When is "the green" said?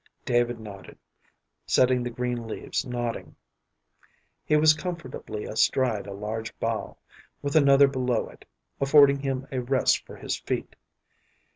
2.01-2.47